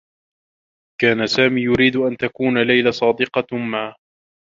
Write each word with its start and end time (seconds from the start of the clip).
كان 1.01 1.27
سامي 1.27 1.61
يريد 1.61 1.95
أن 1.95 2.17
تكون 2.17 2.57
ليلى 2.61 2.91
صادقة 2.91 3.57
معه. 3.57 3.95